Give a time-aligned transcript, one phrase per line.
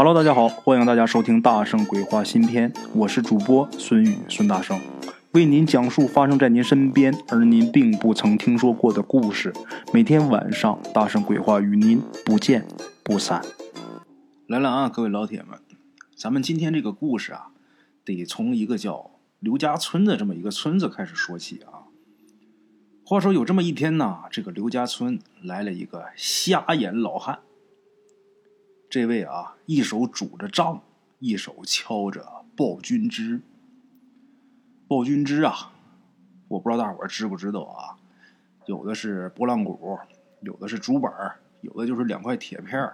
[0.00, 4.80] Hello，大家好，欢迎大家收听《大圣鬼话》新篇，我是主播孙宇孙大圣，
[5.32, 9.52] 为您讲述发生在您身边而您并不曾听说过的故事。
[9.92, 12.64] 每天晚上，《大圣鬼话》与您不见
[13.02, 13.42] 不散。
[14.46, 15.58] 来了啊，各位老铁们，
[16.16, 17.48] 咱们今天这个故事啊，
[18.04, 19.10] 得从一个叫
[19.40, 21.90] 刘家村的这么一个村子开始说起啊。
[23.04, 27.40] 话说有这么一天呢，这个刘家村来了一个瞎眼老汉。
[28.90, 30.82] 这位啊，一手拄着杖，
[31.18, 32.26] 一手敲着
[32.56, 33.42] 暴君之。
[34.86, 35.72] 暴君之啊，
[36.48, 37.98] 我不知道大伙知不知道啊？
[38.64, 39.98] 有的是拨浪鼓，
[40.40, 41.12] 有的是竹板
[41.60, 42.90] 有的就是两块铁片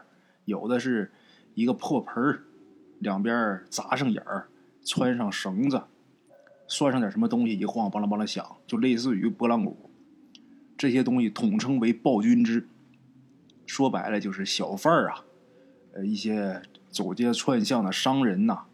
[0.46, 1.12] 有的是
[1.54, 2.42] 一个破盆
[2.98, 4.48] 两边砸上眼儿，
[4.84, 5.84] 穿上绳子，
[6.66, 9.90] 拴上点什么东西，一晃，梆啷梆啷响，就类似于拨浪鼓。
[10.76, 12.66] 这些东西统称为暴君之，
[13.64, 15.24] 说白了就是小贩儿啊。
[15.94, 18.64] 呃，一些走街串巷的商人呐，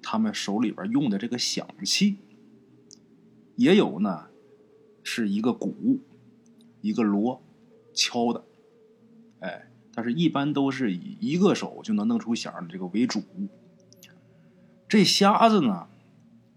[0.00, 2.16] 他们手里边用的这个响器，
[3.56, 4.28] 也有呢，
[5.02, 6.00] 是一个鼓，
[6.80, 7.42] 一个锣，
[7.92, 8.44] 敲的，
[9.40, 13.22] 哎，但是一般都是以一个手就能弄出响的这个为主。
[14.88, 15.86] 这瞎子呢，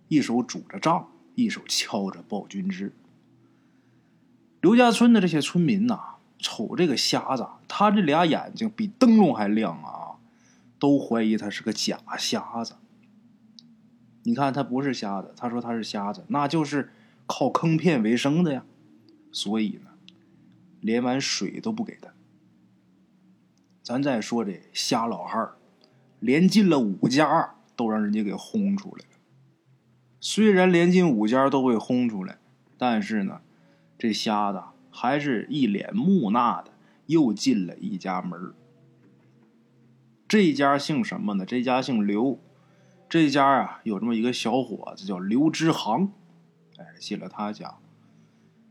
[0.08, 2.94] 一手拄着杖，一手敲着暴君枝。
[4.62, 10.00] 刘家村的这些村民呐，瞅这个瞎子，他这俩眼睛比灯笼还亮啊！
[10.84, 12.74] 都怀疑他是个假瞎子。
[14.24, 16.92] 你看他不是瞎子，他说他是瞎子，那就是
[17.26, 18.66] 靠坑骗为生的呀。
[19.32, 19.92] 所以呢，
[20.82, 22.10] 连碗水都不给他。
[23.82, 25.56] 咱再说这瞎老汉儿，
[26.20, 29.18] 连进了五家都让人家给轰出来了。
[30.20, 32.40] 虽然连进五家都被轰出来，
[32.78, 33.40] 但是呢，
[33.98, 36.72] 这瞎子还是一脸木讷的，
[37.06, 38.54] 又进了一家门儿。
[40.34, 41.46] 这家姓什么呢？
[41.46, 42.40] 这家姓刘，
[43.08, 46.12] 这家啊有这么一个小伙子叫刘之航，
[46.80, 47.76] 哎，进了他家。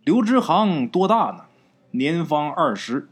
[0.02, 1.44] 刘之航多大呢？
[1.92, 3.08] 年方二十。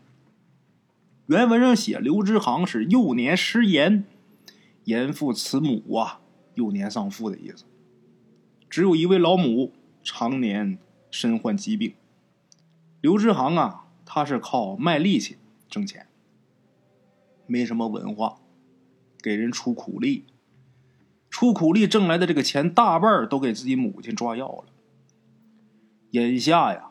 [1.27, 4.05] 原文上写刘之航是幼年失言，
[4.83, 6.19] 严父慈母啊，
[6.55, 7.65] 幼年丧父的意思。
[8.69, 10.77] 只有一位老母，常年
[11.09, 11.95] 身患疾病。
[13.01, 15.39] 刘之航啊，他是靠卖力气
[15.69, 16.09] 挣钱。
[17.47, 18.40] 没什么文化，
[19.23, 20.25] 给人出苦力，
[21.29, 24.65] 出苦力挣来的这个钱大半都给自己母亲抓药了。
[26.11, 26.91] 眼下呀，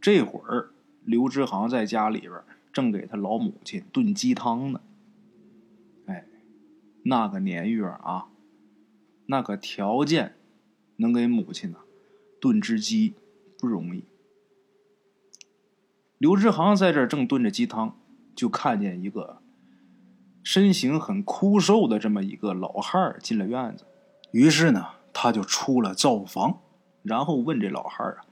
[0.00, 0.70] 这会儿
[1.04, 2.32] 刘志航在家里边
[2.72, 4.80] 正给他老母亲炖鸡汤呢。
[6.06, 6.26] 哎，
[7.04, 8.28] 那个年月啊，
[9.26, 10.34] 那个条件，
[10.96, 11.78] 能给母亲呢
[12.40, 13.14] 炖只鸡
[13.58, 14.04] 不容易。
[16.18, 17.96] 刘志航在这儿正炖着鸡汤，
[18.34, 19.40] 就看见一个。
[20.48, 23.84] 身形很枯瘦的这么一个老汉儿进了院子，
[24.30, 26.60] 于是呢，他就出了灶房，
[27.02, 28.24] 然后问这老汉儿啊：“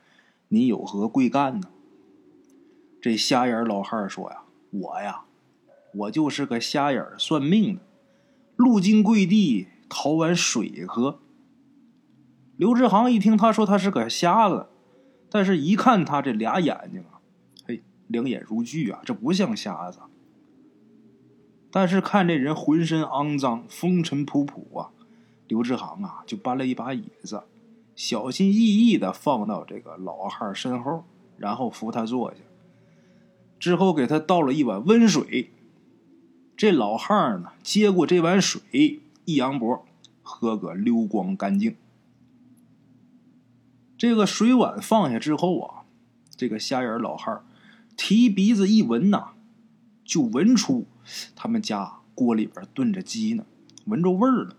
[0.49, 1.69] 你有何贵干呢？”
[3.03, 4.38] 这瞎眼老汉儿说：“呀，
[4.71, 5.25] 我呀，
[5.93, 7.82] 我就是个瞎眼算命的，
[8.56, 11.19] 路经贵地，讨碗水喝。”
[12.56, 14.69] 刘志航一听他说他是个瞎子，
[15.28, 17.21] 但是一看他这俩眼睛啊，
[17.66, 19.98] 嘿，两眼如炬啊，这不像瞎子。
[21.79, 24.89] 但是看这人浑身肮脏、风尘仆仆啊，
[25.47, 27.43] 刘志航啊就搬了一把椅子，
[27.95, 31.05] 小心翼翼的放到这个老汉身后，
[31.37, 32.39] 然后扶他坐下，
[33.59, 35.51] 之后给他倒了一碗温水。
[36.57, 39.85] 这老汉呢接过这碗水，一扬脖，
[40.23, 41.77] 喝个溜光干净。
[43.99, 45.85] 这个水碗放下之后啊，
[46.35, 47.45] 这个瞎眼老汉
[47.99, 49.33] 提鼻子一闻呐，
[50.07, 50.87] 就闻出。
[51.34, 53.44] 他们家锅里边炖着鸡呢，
[53.87, 54.56] 闻着味儿了。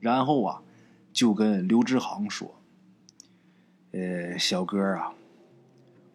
[0.00, 0.62] 然后啊，
[1.12, 2.60] 就跟刘志航说
[3.92, 5.14] ：“呃，小哥啊，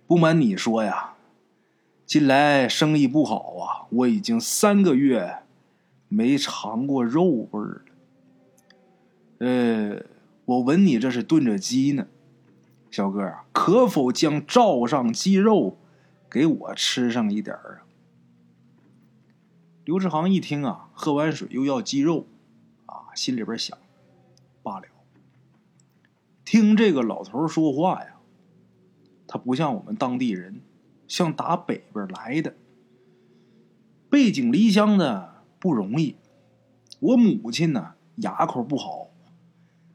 [0.07, 1.16] 不瞒你说呀，
[2.06, 5.40] 近来生意不好啊，我已经三个月
[6.07, 9.45] 没尝过肉味儿了。
[9.48, 10.06] 呃，
[10.45, 12.07] 我闻你这是炖着鸡呢，
[12.92, 15.77] 小哥啊，可否将罩上鸡肉
[16.30, 17.88] 给我吃上一点儿啊？”
[19.92, 22.26] 刘志航一听啊，喝完水又要鸡肉，
[22.86, 23.78] 啊，心里边想：
[24.64, 24.86] 罢了。
[26.46, 28.16] 听这个老头说话呀，
[29.28, 30.62] 他不像我们当地人，
[31.10, 32.56] 像打北边来的，
[34.10, 36.16] 背井离乡的不容易。
[37.02, 39.10] 我母亲呢，牙口不好，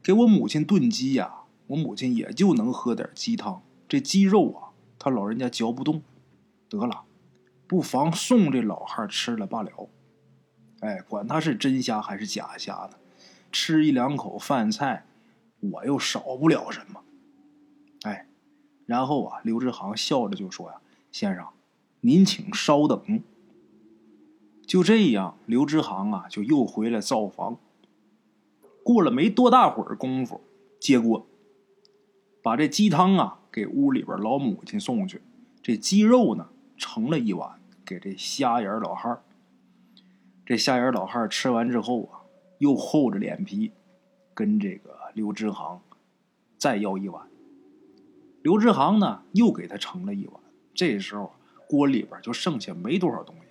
[0.03, 6.03] 给我母亲炖鸡呀，我母亲也就能喝点鸡汤，这鸡肉啊，他老人家嚼不动。
[6.69, 7.06] 得了。
[7.67, 9.89] 不妨送这老汉吃了罢了。
[10.81, 12.99] 哎，管他是真虾还是假虾的，
[13.51, 15.07] 吃一两口饭菜，
[15.61, 17.03] 我又少不了什么。
[18.03, 18.29] 哎，
[18.85, 20.81] 然后啊，刘志航笑着就说呀
[21.11, 21.47] ：“先生，
[22.03, 23.23] 您请稍等。”
[24.67, 27.59] 就这样，刘志航啊就又回来造房。
[28.85, 30.43] 过了没多大会儿功夫，
[30.79, 31.27] 接锅，
[32.43, 35.23] 把这鸡汤啊给屋里边老母亲送去，
[35.62, 39.20] 这鸡肉呢盛了一碗给这瞎眼老汉
[40.44, 42.23] 这瞎眼老汉吃完之后啊，
[42.58, 43.73] 又厚着脸皮
[44.32, 45.82] 跟这个刘志航
[46.58, 47.26] 再要一碗。
[48.43, 50.40] 刘志航呢又给他盛了一碗。
[50.73, 51.32] 这时候
[51.69, 53.43] 锅里边就剩下没多少东西。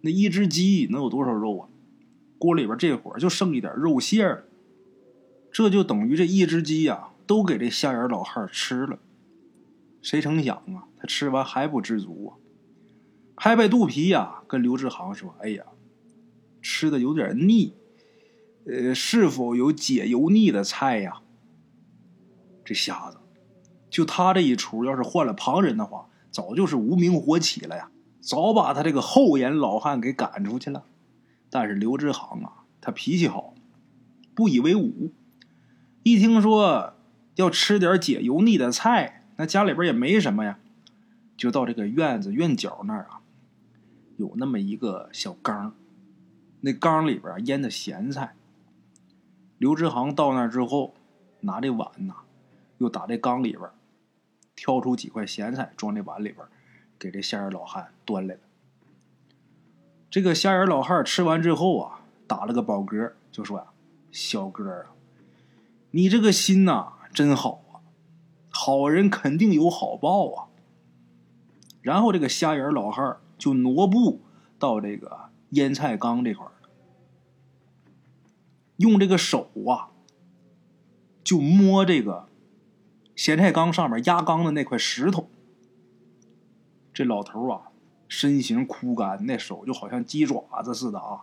[0.00, 1.68] 那一只鸡能有多少肉啊？
[2.38, 4.44] 锅里边这会儿就剩一点肉馅儿，
[5.52, 8.98] 这就等于这一只鸡呀都给这瞎眼老汉吃了。
[10.02, 12.30] 谁成想啊，他吃完还不知足啊，
[13.36, 15.64] 拍拍肚皮呀，跟刘志航说：“哎呀，
[16.60, 17.74] 吃的有点腻，
[18.66, 21.22] 呃，是否有解油腻的菜呀？”
[22.64, 23.18] 这瞎子，
[23.88, 27.90] 就他这一出，要是换了旁人的话，早就是无名火起了呀，
[28.20, 30.84] 早把他这个厚颜老汉给赶出去了。
[31.50, 33.54] 但是刘志航啊，他脾气好，
[34.34, 35.12] 不以为忤。
[36.02, 36.94] 一听说
[37.36, 40.58] 要吃点解油腻的菜，那家里边也没什么呀，
[41.36, 43.20] 就到这个院子院角那儿啊，
[44.16, 45.74] 有那么一个小缸，
[46.60, 48.34] 那缸里边腌的咸菜。
[49.58, 50.94] 刘志航到那之后，
[51.40, 52.14] 拿这碗呐，
[52.78, 53.70] 又打这缸里边
[54.54, 56.46] 挑出几块咸菜，装这碗里边，
[56.98, 58.40] 给这瞎眼老汉端来了。
[60.10, 63.66] 这个瞎眼老汉吃完之后啊，打了个饱嗝，就说呀
[64.12, 64.92] ：“小哥啊，
[65.92, 67.71] 你这个心呐，真好！
[68.52, 70.48] 好人肯定有好报啊。”
[71.82, 74.20] 然后这个瞎眼老汉就挪步
[74.58, 76.46] 到这个腌菜缸这块，
[78.76, 79.90] 用这个手啊，
[81.24, 82.28] 就摸这个
[83.16, 85.28] 咸菜缸上面压缸的那块石头。
[86.92, 87.68] 这老头啊。
[88.14, 91.22] 身形枯干，那手就好像鸡爪子似的啊，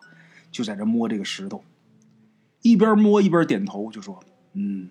[0.52, 1.64] 就在这摸这个石头，
[2.64, 4.20] 一边摸一边点头，就说
[4.54, 4.90] ：“嗯，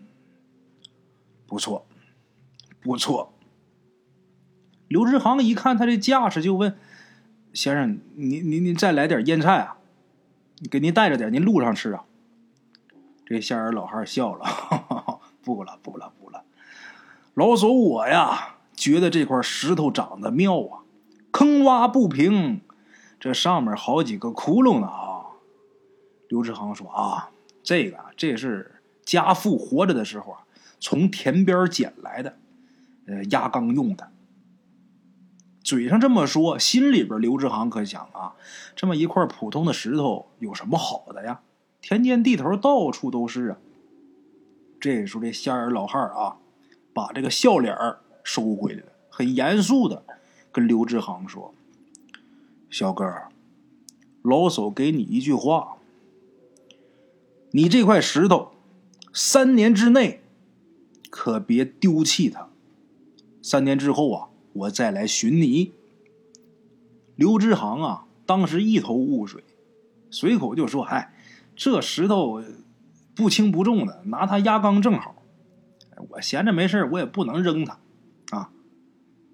[1.44, 1.84] 不错，
[2.88, 3.34] 不错。”
[4.88, 6.78] 刘志航一看他这架势，就问
[7.52, 9.76] ：“先生，您您您再来点腌菜啊？
[10.70, 12.04] 给您带着点，您路上吃啊？”
[13.26, 14.46] 这下人老汉笑了
[15.44, 16.42] ：“不了，不了，不了。
[17.34, 20.80] 老手我呀，觉得这块石头长得妙啊。”
[21.30, 22.62] 坑洼不平，
[23.20, 25.36] 这上面好几个窟窿呢啊！
[26.28, 27.30] 刘志航说：“啊，
[27.62, 30.46] 这个这是家父活着的时候啊，
[30.80, 32.38] 从田边捡来的，
[33.08, 34.12] 呃，压缸用的。”
[35.64, 38.36] 嘴上这么说，心里边刘志航可想啊，
[38.76, 41.40] 这么一块普通的石头有什么好的呀？
[41.80, 43.58] 田间地头到处都是啊！
[44.80, 46.38] 这时候这瞎眼老汉啊，
[46.92, 47.76] 把这个笑脸
[48.22, 50.04] 收回来了，很严肃的。
[50.50, 51.54] 跟刘志航说
[52.70, 53.04] ：“小哥，
[54.22, 55.76] 老手给你一句话，
[57.50, 58.52] 你这块石头，
[59.12, 60.22] 三年之内
[61.10, 62.48] 可别丢弃它。
[63.48, 65.72] 三年之后啊，我再来寻你。”
[67.16, 69.42] 刘志航啊，当时一头雾水，
[70.10, 71.14] 随口就说：“哎，
[71.56, 72.44] 这石头
[73.14, 75.22] 不轻不重的，拿它压缸正好。
[76.10, 77.78] 我闲着没事我也不能扔它
[78.32, 78.50] 啊。”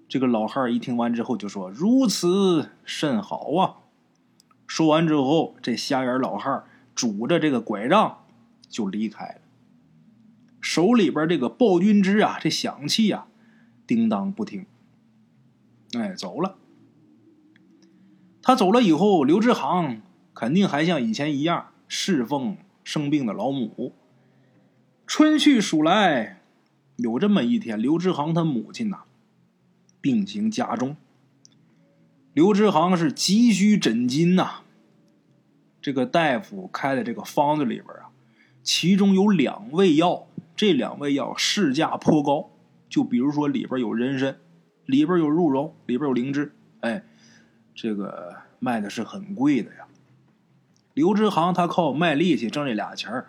[0.07, 3.83] 这个老汉一听完之后就说：“如此甚好啊！”
[4.65, 6.63] 说完之后，这瞎眼老汉
[6.95, 8.19] 拄着这个拐杖
[8.69, 9.41] 就离开了，
[10.61, 13.27] 手里边这个暴君枝啊，这响器啊，
[13.87, 14.65] 叮当不听。
[15.93, 16.57] 哎，走了。
[18.41, 20.01] 他走了以后，刘志航
[20.33, 23.93] 肯定还像以前一样侍奉生病的老母。
[25.07, 26.41] 春去暑来，
[26.97, 29.03] 有这么一天，刘志航他母亲呐。
[30.01, 30.95] 病情加重，
[32.33, 34.61] 刘志航是急需诊金呐。
[35.81, 38.09] 这个大夫开的这个方子里边啊，
[38.61, 42.49] 其中有两味药，这两味药市价颇高。
[42.89, 44.37] 就比如说里边有人参，
[44.85, 47.03] 里边有鹿茸，里边有灵芝，哎，
[47.73, 49.87] 这个卖的是很贵的呀。
[50.93, 53.27] 刘志航他靠卖力气挣这俩钱儿，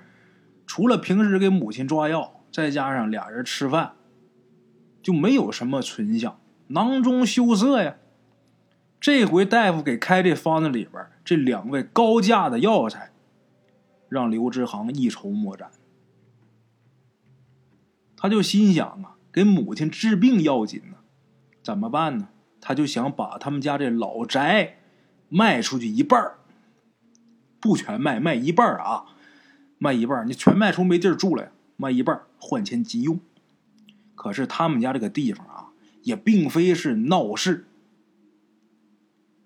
[0.67, 3.95] 除了平时给母亲抓药，再加上俩人吃饭，
[5.03, 6.39] 就没有什么存想。
[6.69, 7.97] 囊中羞涩呀！
[8.99, 13.13] 这回大夫给开这方子里边这两位高价的药材，
[14.09, 15.71] 让刘志航一筹莫展。
[18.17, 20.97] 他就心想啊，给母亲治病要紧呢，
[21.63, 22.29] 怎么办呢？
[22.59, 24.79] 他就想把他们家这老宅
[25.29, 26.33] 卖出去一半
[27.61, 29.05] 不全卖，卖一半啊，
[29.77, 33.21] 卖一半你全卖出没地儿住了呀，卖一半换钱急用。
[34.15, 35.67] 可是他们家这个地方啊，
[36.05, 37.67] 也并非是闹市。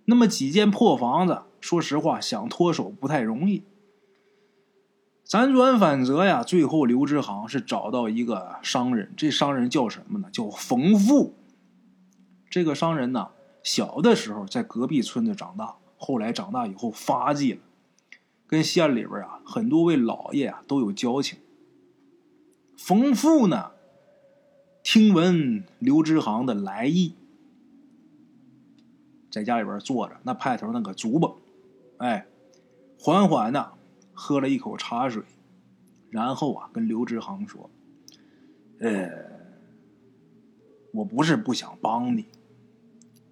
[0.04, 3.64] 那么几间破房子，说实话，想脱手不太容易。
[5.30, 10.28] 辗转反侧呀，最后刘志航是找到一个商人，这商人叫什么呢？
[10.32, 11.36] 叫冯富。
[12.50, 13.28] 这个商人呢，
[13.62, 17.60] 小的时候在隔壁村子长大，后来长大以后发迹了，
[18.48, 21.38] 跟县里边啊很多位老爷啊都有交情。
[22.76, 23.70] 冯富呢，
[24.82, 27.14] 听闻刘志航的来意。
[29.30, 31.30] 在家里边坐着，那派头那个足吧，
[31.98, 32.26] 哎，
[32.98, 33.74] 缓缓的
[34.22, 35.22] 喝了一口茶水，
[36.10, 37.70] 然后啊，跟刘志航说
[38.78, 39.08] ：“呃，
[40.92, 42.26] 我不是不想帮你，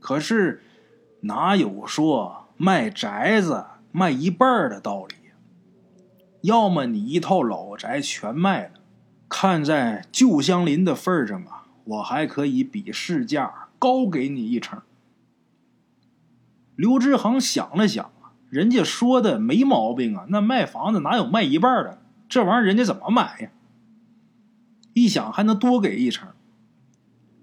[0.00, 0.62] 可是
[1.20, 5.14] 哪有说卖宅子卖一半的道理？
[6.40, 8.80] 要么你一套老宅全卖了，
[9.28, 14.80] 看在旧相邻的份上啊，我还可以比市价高给你一成。”
[16.74, 18.10] 刘志航想了想，
[18.50, 20.26] 人家说的没毛病啊。
[20.28, 22.02] 那卖房子哪有卖一半的？
[22.28, 23.50] 这玩意儿人家怎么买呀？
[24.92, 26.28] 一想还能多给一成。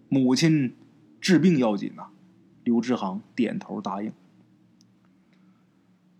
[0.09, 0.75] 母亲
[1.19, 2.07] 治病要紧呐，
[2.63, 4.12] 刘志航点头答应。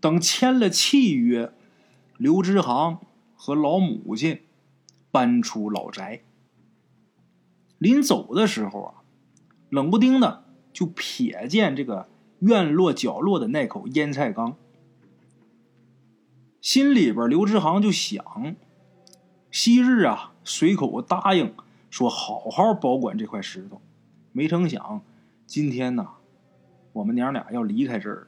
[0.00, 1.52] 等签了契约，
[2.16, 3.00] 刘志航
[3.34, 4.40] 和老母亲
[5.10, 6.22] 搬出老宅。
[7.78, 8.94] 临走的时候啊，
[9.70, 12.08] 冷不丁的就瞥见这个。
[12.40, 14.58] 院落角落的那口腌菜缸，
[16.66, 18.56] 心里边刘志航就想：
[19.52, 21.54] 昔日啊，随口答应
[21.90, 23.80] 说好好保管这块石头，
[24.32, 25.00] 没成想
[25.46, 26.08] 今天呢，
[26.92, 28.26] 我们娘俩要离开这儿。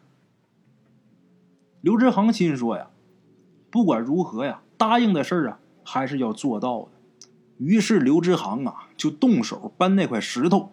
[1.81, 2.91] 刘志航心说呀，
[3.73, 6.91] 不管如何呀，答应的事儿啊，还是要做到的。
[7.57, 10.71] 于是刘志航啊，就动手搬那块石头。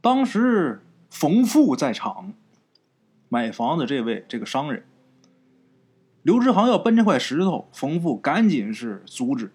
[0.00, 0.84] 当时。
[1.08, 2.34] 冯富在场，
[3.28, 4.84] 买房子这位这个商人，
[6.26, 9.52] 刘志航要搬这块石头，冯富赶紧是阻止，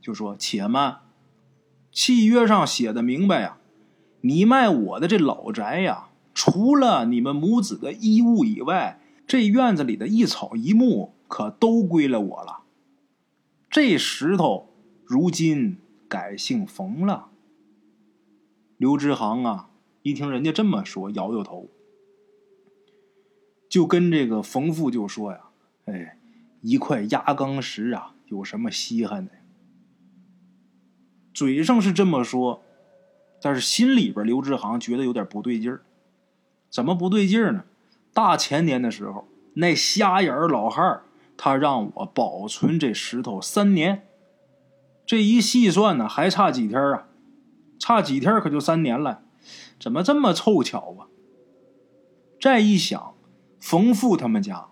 [0.00, 1.00] 就说：“且慢，
[1.92, 3.58] 契约上写的明白呀，
[4.22, 12.60] 你卖我的这老宅呀，除了你们母子的衣物以外，这院子里的一草一木可都归了我了。
[13.68, 14.70] 这石头
[15.04, 15.76] 如今
[16.08, 17.28] 改姓冯了。”
[18.78, 19.68] 刘志航啊。
[20.00, 21.68] 一听人家这么说，摇摇头，
[23.68, 25.48] 就跟这个冯富就说呀
[25.86, 26.16] ：“哎，
[26.60, 29.32] 一块压缸石啊，有什么稀罕的？”
[31.34, 32.62] 嘴上是这么说，
[33.42, 35.82] 但是心里边刘志航觉得有点不对劲儿。
[36.70, 37.64] 怎么不对劲儿呢？
[38.12, 41.02] 大前年的时候，那瞎眼老汉儿
[41.36, 44.06] 他让我保存这石头三年，
[45.04, 47.08] 这一细算呢，还差几天啊？
[47.78, 49.22] 差几天可就三年了。
[49.80, 51.10] 怎么这么凑巧啊？
[52.40, 53.14] 再一想，
[53.58, 54.68] 冯富他们家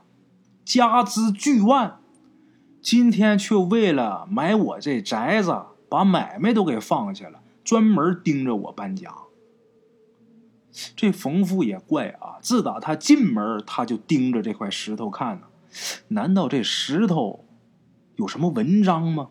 [0.64, 1.98] 家资巨万，
[2.80, 5.56] 今天却为了买我这宅子，
[5.88, 9.12] 把买卖都给放下了，专门盯着我搬家。
[10.96, 15.46] 这冯富也怪啊，自打他进门，他就盯着这块石头看呢。
[16.08, 17.44] 难道这石头
[18.16, 19.28] 有什么文章吗？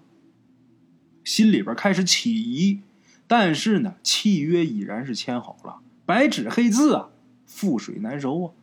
[1.23, 2.81] 心里边开始起疑。
[3.27, 7.09] 但是呢，契约已然是签好了，白纸黑字啊，
[7.47, 8.53] 覆水难收啊。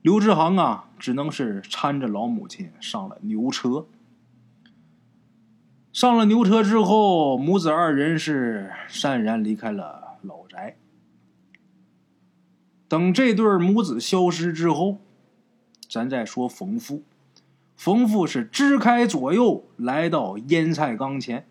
[0.00, 3.86] 刘志航啊，只能是搀着老母亲上了牛车。
[5.92, 10.76] 上了牛车之后，母子二人是潸然离开了老宅。
[12.86, 14.98] 等这对母子消失之后，
[15.90, 17.02] 咱再说冯富。
[17.76, 21.46] 冯富是支开左右，来到腌菜缸前。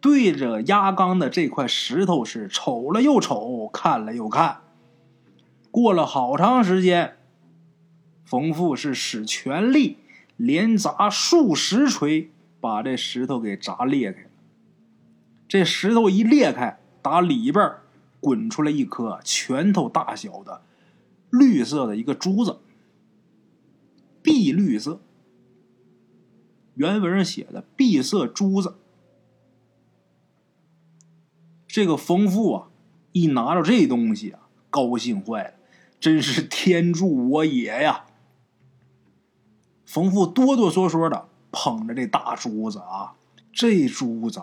[0.00, 4.62] 对着压缸的这块石头是瞅了又瞅，看了又看。
[5.70, 7.16] 过了好长时间，
[8.30, 9.96] 冯富是使全力
[10.36, 14.30] 连砸数十锤，把这石头给砸裂开了。
[15.48, 17.72] 这石头一裂开，打里边
[18.20, 20.62] 滚出来一颗拳头大小的
[21.28, 22.60] 绿色的一个珠子，
[24.22, 25.00] 碧绿色。
[26.74, 28.76] 原文上写的“碧色珠子”。
[31.66, 32.68] 这个冯富啊，
[33.10, 35.54] 一拿着这东西啊，高兴坏了，
[35.98, 38.06] 真是天助我也呀！
[39.90, 43.16] 冯富哆哆嗦嗦的捧着这大珠子啊，
[43.52, 44.40] 这珠子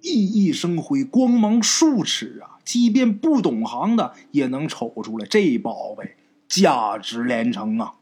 [0.00, 6.16] 熠熠生辉，光芒数尺啊，即便不懂行的也能瞅出来，这宝贝
[6.48, 7.96] 价值连城啊！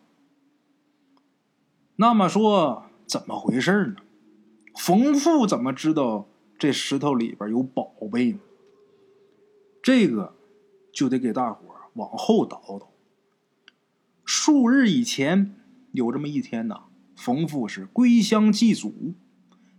[1.97, 3.97] 那么说，怎么回事呢？
[4.77, 8.39] 冯富怎么知道这石头里边有宝贝呢？
[9.83, 10.37] 这个
[10.93, 11.65] 就得给大伙
[11.95, 12.89] 往后倒倒。
[14.25, 15.53] 数日以前，
[15.97, 16.83] 有这么一天呐，
[17.17, 19.15] 冯富是归乡祭祖，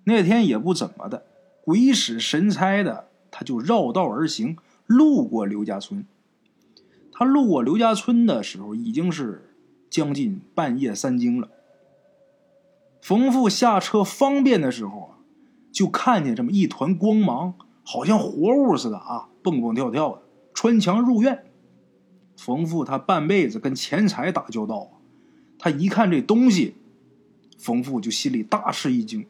[0.03, 1.27] 那天也不怎么的，
[1.63, 4.57] 鬼使神差的，他就绕道而行，
[4.87, 6.05] 路过刘家村。
[7.11, 9.55] 他路过刘家村的时候，已经是
[9.89, 11.49] 将近半夜三更了。
[13.01, 15.17] 冯富下车方便的时候啊，
[15.71, 21.45] 就看见这么一团光芒，好像活物似的啊，蹦蹦跳跳的，穿墙入院。
[22.35, 24.96] 冯富他半辈子跟钱财打交道啊，
[25.59, 26.75] 他一看这东西，
[27.57, 29.25] 冯父就心里大吃一惊。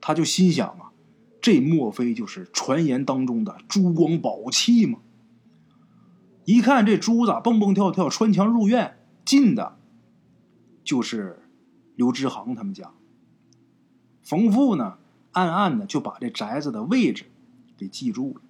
[0.00, 0.92] 他就心想啊，
[1.40, 4.98] 这莫非就是传言当中的珠光宝气吗？
[6.44, 9.78] 一看这珠子蹦蹦跳跳，穿墙入院，进的，
[10.84, 11.42] 就是
[11.96, 12.92] 刘之航他们家。
[14.22, 14.98] 冯父呢，
[15.32, 17.24] 暗暗的就把这宅子的位置
[17.76, 18.40] 给记住了。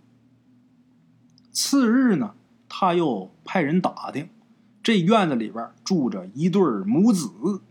[1.52, 2.34] 次日呢。
[2.76, 4.28] 他又派人打听，
[4.84, 7.62] 这院子里边住着一对母子。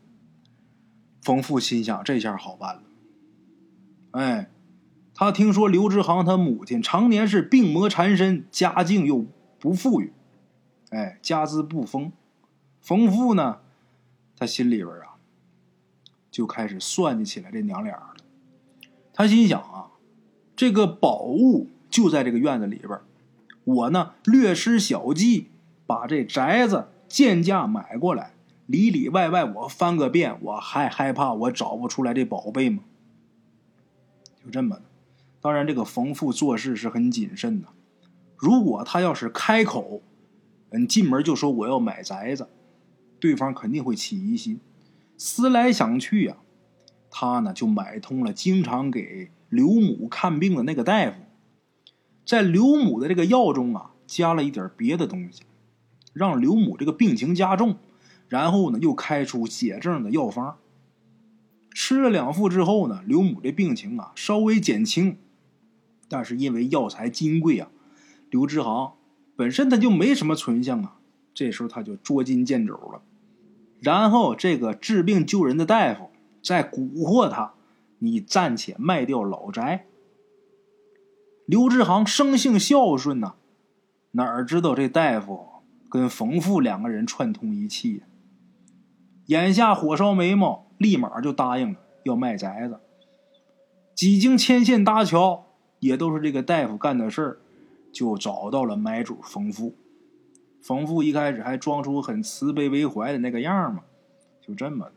[1.21, 2.81] 冯父心想，这下好办了。
[4.11, 4.49] 哎，
[5.13, 9.25] 他听说刘志航他母亲常年是病魔缠身，家境又
[9.59, 10.11] 不富裕，
[10.89, 12.11] 哎，家资不丰。
[12.81, 13.59] 冯父呢，
[14.35, 15.15] 他心里边啊，
[16.31, 18.15] 就开始算计起来这娘俩了。
[19.13, 19.91] 他心想啊，
[20.55, 22.99] 这个宝物就在这个院子里边。
[23.63, 25.47] 我呢，略施小计，
[25.85, 28.33] 把这宅子贱价买过来，
[28.65, 32.79] 里里外外我翻个遍，我还害怕我找不出来这宝贝吗？
[34.43, 34.81] 就这么的。
[35.39, 37.67] 当然，这个冯父做事是很谨慎的。
[38.35, 40.01] 如果他要是开口，
[40.71, 42.49] 嗯，进门就说我要买宅子，
[43.19, 44.59] 对方肯定会起疑心。
[45.15, 46.37] 思来想去呀，
[47.11, 51.17] 他呢就买通了经常给刘母看病的那个大夫。
[52.25, 55.43] 在刘母的这个药中啊，加了一点别的东西，
[56.13, 57.75] 让刘母这个病情加重。
[58.29, 60.57] 然后呢，又开出解症的药方。
[61.71, 65.17] 吃了两副之后呢，刘母这病情啊稍微减轻。
[66.07, 67.69] 但是因为药材金贵啊，
[68.29, 68.93] 刘志航
[69.35, 70.97] 本身他就没什么存项啊。
[71.33, 73.01] 这时候他就捉襟见肘了。
[73.79, 76.09] 然后这个治病救人的大夫
[76.41, 77.53] 再蛊惑他
[77.99, 79.87] ：“你暂且卖掉老宅。”
[81.45, 83.33] 刘志航生性孝顺呐，
[84.11, 85.47] 哪儿知道这大夫
[85.93, 88.01] 跟冯富两个人串通一气，
[89.27, 92.79] 眼下火烧眉毛，立马就答应了要卖宅子。
[93.93, 95.45] 几经牵线搭桥，
[95.77, 97.37] 也都是这个大夫干的事儿，
[97.91, 99.75] 就找到了买主冯富。
[100.63, 103.83] 冯富一开始还装出很慈悲为怀的那个样嘛，
[104.41, 104.89] 就这么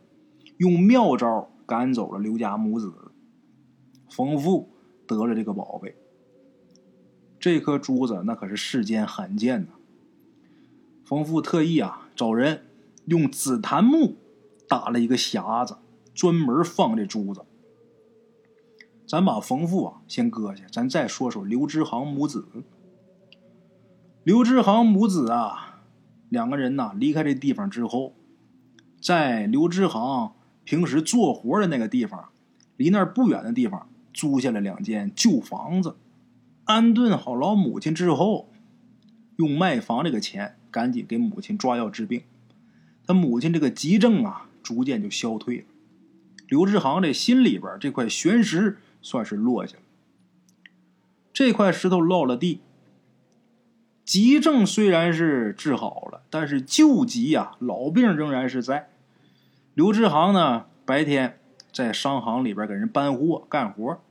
[0.56, 2.90] 用妙招赶走了刘家母子，
[4.08, 4.70] 冯富
[5.06, 5.94] 得了这个宝贝。
[7.38, 9.72] 这颗珠子那可是世间罕见的。
[11.06, 12.66] 冯父特意啊找人
[13.04, 14.16] 用紫檀木
[14.68, 15.76] 打了一个匣子，
[16.12, 17.44] 专门放这珠子。
[19.06, 22.48] 咱把冯父啊先搁下，咱再说说刘之航母子。
[24.24, 25.84] 刘之航母子啊，
[26.28, 28.16] 两个人呐离开这地方之后，
[29.00, 32.30] 在刘之航平时做活的那个地方，
[32.76, 35.94] 离那儿不远的地方租下了两间旧房子。
[36.64, 38.48] 安顿好老母亲之后，
[39.36, 42.20] 用卖房这个钱赶紧给母亲抓药治病。
[43.06, 45.64] 他母亲这个急症啊，逐渐就消退了。
[46.48, 49.82] 刘志航这心里边这块悬石算是落下了。
[51.32, 52.60] 这块石头落了地，
[54.04, 58.90] 急症虽然是治好了，但是旧疾呀，老病仍然是在。
[59.72, 61.38] 刘志航呢，白天
[61.72, 64.02] 在商行里边给人搬货干活，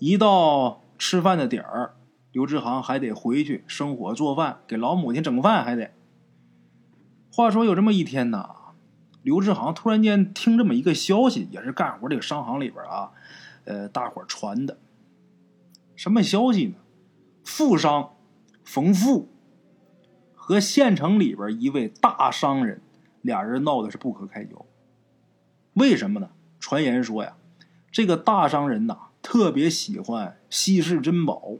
[0.00, 0.82] 一到。
[0.98, 1.92] 吃饭的点儿，
[2.36, 5.94] 刘志航还得回去生火做饭，给老母亲整饭还得。
[7.32, 8.74] 话说有这么一天呐，
[9.22, 13.12] 刘志航突然间听这么一个消息，也是干活这个商行里边啊，
[13.64, 14.76] 呃，大伙传的。
[15.94, 16.74] 什么消息呢？
[17.42, 18.10] 富商
[18.62, 19.30] 冯富
[20.34, 22.82] 和县城里边一位大商人，
[23.22, 24.66] 俩人闹的是不可开交。
[25.72, 26.28] 为什么呢？
[26.60, 27.38] 传言说呀，
[27.90, 28.98] 这个大商人呐。
[29.22, 31.54] 特别喜欢稀世珍宝，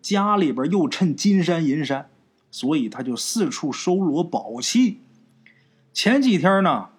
[0.00, 2.10] 家里边又趁金山银山，
[2.50, 5.00] 所以他就四处收罗宝器。
[5.92, 6.90] 前几天呢，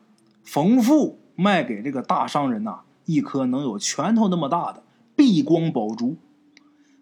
[0.44, 4.84] 冯富卖给这个大商人呐一颗能有拳头那么大的
[5.16, 6.18] 避光宝珠。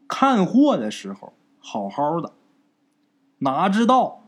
[0.08, 2.34] 看货的时候好好的，
[3.40, 4.24] 哪知道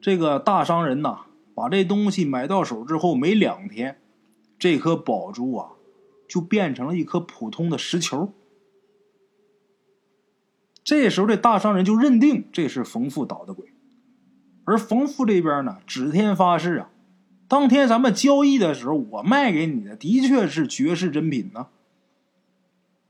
[0.00, 1.20] 这个大商人呐
[1.54, 4.00] 把这东西买到手之后没两天，
[4.58, 5.72] 这颗宝珠啊，
[6.28, 8.32] 就变成了一颗普通的石球。
[10.84, 13.72] 这时候，这大商人就认定这是冯富捣的鬼，
[14.64, 16.90] 而冯富这边呢，指天发誓啊，
[17.46, 21.68] 当天咱们交易的时候，我卖给你的的确是绝世珍品呢。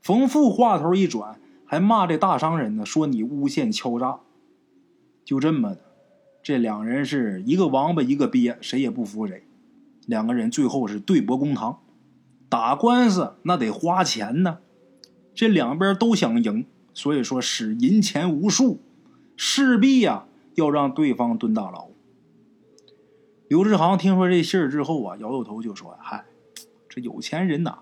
[0.01, 4.19] 冯富话头一转，还骂这大商人呢，说你诬陷敲诈。
[5.25, 5.79] 就这么的，
[6.43, 9.45] 这两人是一个王八一个鳖，谁也不服谁。
[10.05, 11.79] 两个人最后是对簿公堂，
[12.49, 14.59] 打官司那得花钱呢，
[15.33, 16.65] 这两边都想赢。
[16.93, 18.79] 所以说，使银钱无数，
[19.35, 20.25] 势必呀
[20.55, 21.89] 要让对方蹲大牢。
[23.47, 26.25] 刘志航听说这信儿之后啊，摇摇头就说：“嗨，
[26.89, 27.79] 这有钱人呐，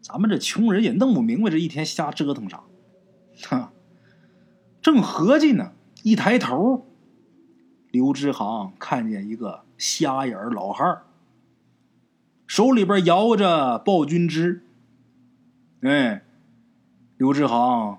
[0.00, 2.62] 咱们这穷人也弄不明白这一天瞎折腾啥。”
[3.48, 3.72] 哈，
[4.80, 6.86] 正合计呢，一抬头，
[7.90, 11.02] 刘志航看见一个瞎眼老汉儿，
[12.46, 14.64] 手里边摇着暴君枝。
[15.80, 16.24] 哎，
[17.18, 17.98] 刘志航。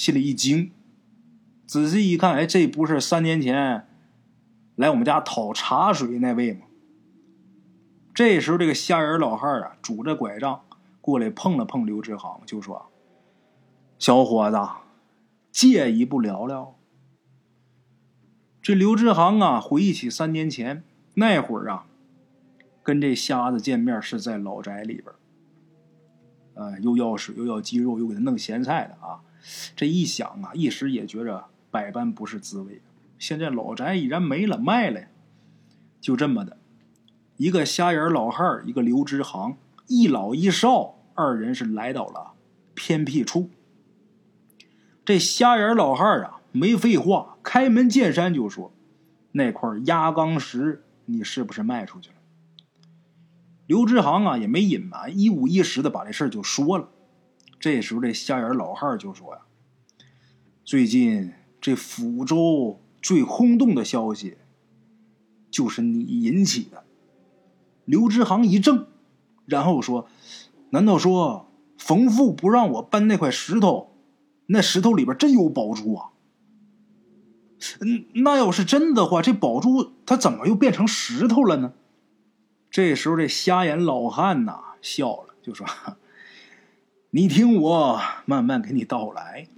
[0.00, 0.72] 心里一惊，
[1.66, 3.86] 仔细一看，哎，这不是三年前
[4.74, 6.60] 来我们家讨茶水那位吗？
[8.14, 10.62] 这时候，这个瞎人老汉啊，拄着拐杖
[11.02, 12.86] 过来碰了碰刘志航，就说
[14.00, 14.56] ：“小伙子，
[15.52, 16.78] 借一步聊聊。”
[18.62, 20.82] 这刘志航啊，回忆起三年前
[21.12, 21.84] 那会儿啊，
[22.82, 25.14] 跟这瞎子见面是在老宅里边
[26.54, 29.20] 呃，又要水，又要鸡肉，又给他弄咸菜的啊。
[29.74, 32.82] 这一想啊，一时也觉着百般不是滋味。
[33.18, 35.08] 现在老宅已然没了，卖了呀，
[36.00, 36.56] 就这么的，
[37.36, 42.32] 一个瞎眼老汉儿一个刘支行，一老一少，二人是来到了
[42.74, 43.50] 偏僻处。
[45.04, 48.72] 这瞎眼老汉儿啊，没废话，开门见山就说
[49.32, 52.16] ：“那块压缸石，你是不是卖出去了？”
[53.66, 56.88] 刘支行啊，也没隐瞒，一五一十的把这事儿就说了。
[57.60, 59.42] 这时候，这瞎眼老汉就说：“呀，
[60.64, 64.38] 最近这抚州最轰动的消息，
[65.50, 66.84] 就是你引起的。”
[67.84, 68.86] 刘支行一怔，
[69.44, 70.08] 然后说
[70.70, 73.94] ：“难道说冯富不让我搬那块石头？
[74.46, 76.10] 那石头里边真有宝珠啊？
[78.14, 81.74] 那要是真的话，这宝珠它怎么又变成石头了呢？”
[82.70, 85.66] 这时候，这瞎眼老汉呐笑了，就说。
[87.12, 89.48] 你听我慢慢给你道来，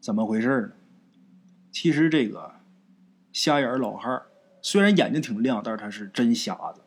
[0.00, 0.72] 怎么回事呢？
[1.70, 2.54] 其实这个
[3.30, 4.22] 瞎眼老汉
[4.62, 6.80] 虽然眼睛挺亮，但是他是真瞎子。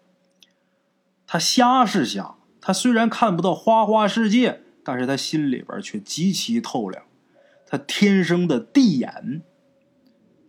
[1.27, 7.03] 他瞎是瞎，他虽然看不到花花世界，但是他心里边却极其透亮。
[7.67, 9.43] 他天生的地眼，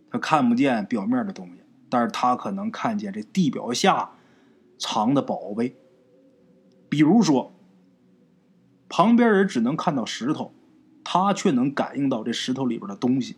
[0.09, 4.13] 他看不见表面的东西，但是他可能看见这地表下
[4.79, 5.75] 藏的宝贝，
[6.89, 7.51] 比如说。
[8.97, 10.53] 旁边人只能看到石头，
[11.03, 13.35] 他却能感应到这石头里边的东西。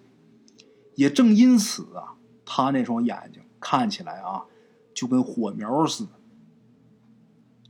[0.93, 2.13] 也正因此啊，
[2.45, 4.43] 他那双眼睛看起来啊，
[4.93, 6.11] 就跟火苗似的，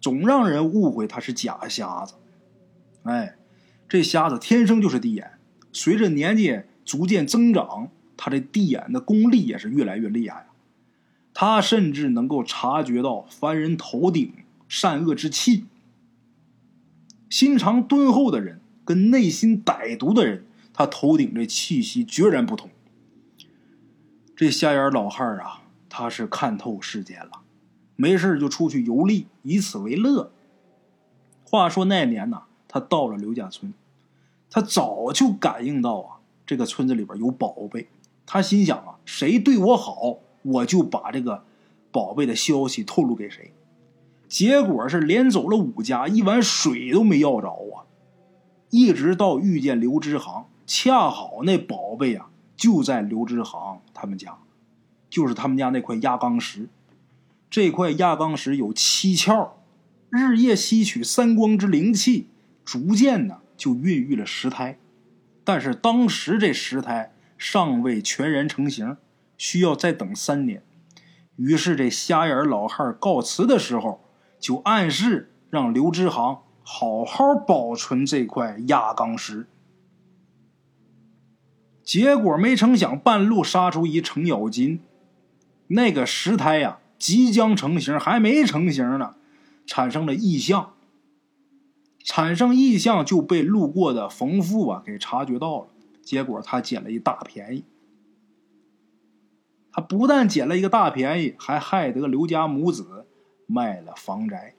[0.02, 2.16] 总让人误会他是假瞎子。
[3.04, 3.38] 哎，
[3.88, 5.40] 这瞎子天生就是地眼，
[5.72, 10.46] 随着年纪逐渐增长，他这地眼的功力也是越来越厉害
[11.34, 14.34] 他甚至能够察觉到凡人头顶
[14.68, 15.68] 善恶之气。
[17.30, 22.70] 心肠敦厚的人跟内心歹毒的人，他头顶这气息决然不同。
[24.36, 27.42] 这瞎眼老汉啊，他是看透世间了，
[27.96, 30.32] 没事就出去游历，以此为乐。
[31.44, 33.74] 话说那年呢，他到了刘家村，
[34.50, 37.88] 他早就感应到啊，这个村子里边有宝贝。
[38.26, 41.44] 他心想啊，谁对我好，我就把这个
[41.92, 43.54] 宝贝的消息透露给谁。
[44.28, 47.88] 结果是连走了五家，一碗水都没要着啊！
[48.70, 54.38] 一直到遇见刘支行，恰好那宝贝啊就在刘支行他们家，
[55.10, 56.68] 就是他们家那块压缸石。
[57.50, 59.52] 这块压缸石有七窍，
[60.10, 62.28] 日夜吸取三光之灵气，
[62.66, 64.78] 逐渐呢就孕育了石胎。
[65.46, 68.98] 但是当时这石胎尚未全然成型，
[69.38, 70.62] 需要再等三年。
[71.38, 74.04] 于是这瞎眼老汉告辞的时候。
[74.40, 79.48] 就暗示让刘支行好好保存这块压缸石。
[81.84, 84.82] 结果没成想，半路杀出一程咬金。
[85.68, 89.16] 那个石胎呀，即将成型，还没成型呢，
[89.66, 90.74] 产生了异象。
[92.04, 95.68] 产生异象就被路过的冯富啊给察觉到了。
[96.02, 97.66] 结果他捡了一大便宜。
[99.72, 102.97] 他不但捡了一个大便宜，还害得刘家母子。
[103.48, 104.54] 卖了房宅。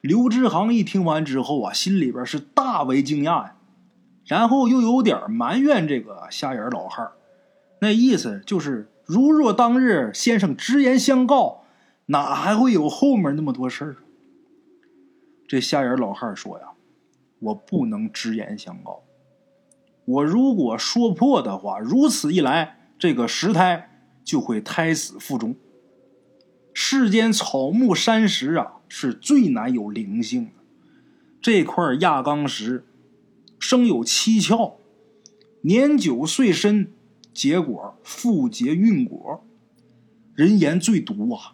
[0.00, 3.56] 刘志航一听完之后啊，心里边是大为惊讶呀，
[4.24, 7.12] 然后又有点埋怨这个瞎眼老汉
[7.80, 11.64] 那意思就是，如若当日先生直言相告，
[12.06, 13.96] 哪还会有后面那么多事儿？
[15.46, 16.72] 这瞎眼老汉说呀
[17.40, 19.02] ：“我不能直言相告，
[20.04, 23.90] 我如果说破的话，如此一来，这个石胎
[24.24, 25.56] 就会胎死腹中。
[26.82, 30.52] 世间草木山石啊，是最难有灵性的。
[31.38, 32.86] 这块亚钢石
[33.58, 34.76] 生有七窍，
[35.60, 36.90] 年久岁深，
[37.34, 39.44] 结果复结运果。
[40.34, 41.52] 人言最毒啊！”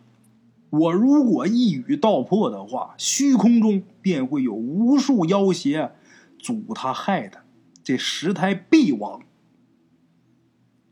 [0.70, 5.90] 我如果一语道破的话，虚空中便会有无数妖邪
[6.38, 7.42] 阻他害他，
[7.82, 9.22] 这石胎必亡。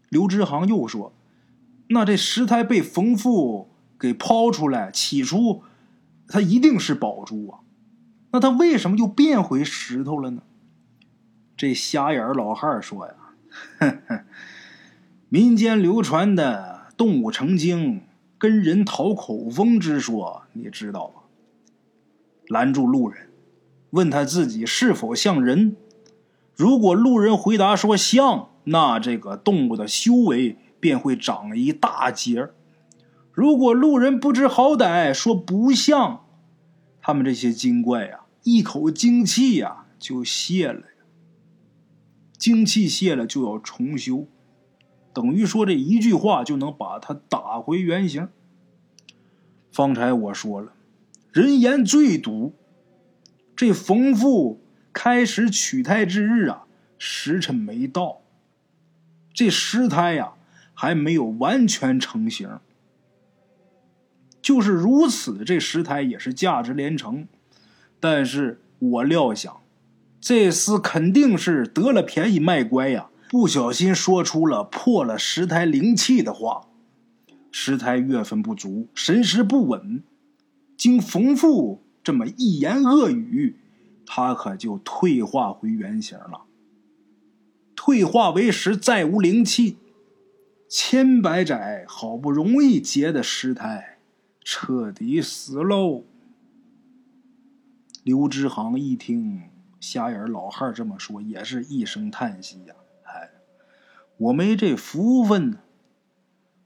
[0.08, 1.12] 刘知行又说
[1.90, 3.70] ：“那这石胎被冯父
[4.04, 5.62] 给抛出来，起初
[6.28, 7.60] 它一定是宝珠啊，
[8.32, 10.42] 那它为什么又变回石头了呢？”
[11.56, 13.14] 这瞎眼老汉说呀
[13.80, 14.24] ：“哼哼，
[15.28, 18.02] 民间流传的动物成精。”
[18.36, 21.22] 跟人讨口风之说，你知道吗？
[22.48, 23.30] 拦住路人，
[23.90, 25.76] 问他自己是否像人。
[26.54, 32.50] 如果路人回答说像，那这个动物的修为便会长一大截
[33.34, 36.24] 如果路人不知好歹，说不像，
[37.00, 40.84] 他们这些精怪呀，一口精气呀就泄了。
[42.38, 44.28] 精气泄了就要重修。
[45.12, 48.28] 等于说这一句话就能把他打回原形。
[49.72, 50.72] 方才我说了，
[51.32, 52.54] 人言最毒。
[53.56, 54.60] 这冯父
[54.92, 56.66] 开始取胎之日啊，
[56.98, 58.20] 时辰没到，
[59.32, 60.34] 这尸胎呀
[60.72, 62.60] 还没有完全成型。
[64.44, 67.26] 就是如此，这石胎也是价值连城。
[67.98, 69.62] 但是我料想，
[70.20, 73.08] 这厮肯定是得了便宜卖乖呀。
[73.30, 76.68] 不小心说出了破了石胎灵气的话，
[77.50, 80.02] 石胎月份不足，神识不稳。
[80.76, 83.56] 经冯父这么一言恶语，
[84.04, 86.42] 他可就退化回原形了。
[87.74, 89.78] 退化为石，再无灵气，
[90.68, 93.93] 千百载好不容易结的石胎，
[94.44, 96.04] 彻底死喽。
[98.02, 99.42] 刘知航一听
[99.80, 102.74] 瞎眼老汉这么说，也是一声叹息呀。
[103.04, 103.30] 哎
[104.18, 105.58] 我没这福分呢。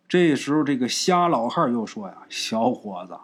[0.08, 3.16] 这时候，这个瞎老汉又说：“呀，小伙子，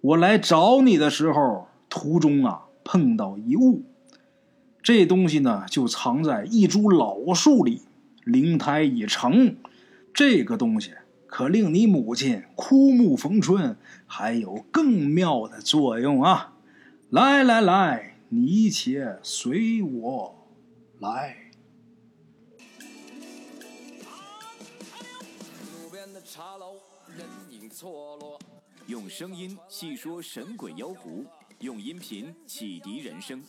[0.00, 3.84] 我来找你的时候，途中啊碰到一物，
[4.82, 7.82] 这东西呢就藏在一株老树里，
[8.24, 9.56] 灵胎已成。
[10.12, 10.94] 这个东西
[11.36, 16.56] 可令你母亲枯木逢春，还有更妙的作用啊！
[17.10, 20.46] 来来来，你且随我
[21.00, 21.50] 来。”
[26.24, 26.76] 茶楼
[27.18, 28.38] 人影错落，
[28.86, 31.24] 用声音细说神鬼妖狐，
[31.58, 33.42] 用音频启迪人生。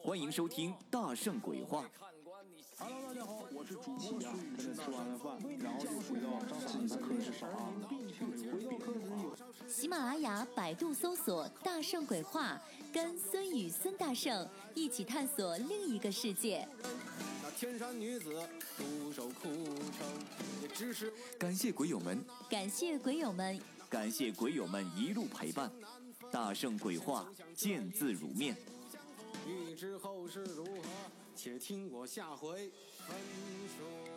[0.00, 1.82] 欢迎收听《大圣鬼话》。
[3.66, 4.24] 是主播孙宇。
[4.58, 7.72] 现在吃完了饭，然后就回到自己的课室上啊。
[9.66, 12.60] 喜马拉雅、百度搜索“大圣鬼话”，
[12.92, 16.66] 跟孙宇、孙大圣一起探索另一个世界。
[17.56, 18.42] 天山女子
[18.76, 20.06] 独守空城，
[20.62, 25.70] 也只是感谢鬼友们，感谢鬼友们，感谢鬼友们一路陪伴。
[26.30, 28.56] 大圣鬼话，见字如面。
[29.46, 30.82] 欲知后事如何，
[31.36, 32.70] 且听我下回
[33.06, 33.16] 分
[33.76, 34.13] 说。